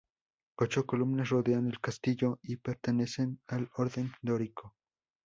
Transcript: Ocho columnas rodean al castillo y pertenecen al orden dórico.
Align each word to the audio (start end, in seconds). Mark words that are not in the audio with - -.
Ocho 0.57 0.87
columnas 0.87 1.29
rodean 1.29 1.67
al 1.67 1.79
castillo 1.79 2.39
y 2.41 2.55
pertenecen 2.57 3.39
al 3.45 3.69
orden 3.75 4.11
dórico. 4.23 4.73